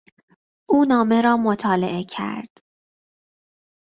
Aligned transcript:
او 0.69 0.85
نامه 0.85 1.21
را 1.21 1.37
مطالعه 1.37 2.03
کرد. 2.03 2.57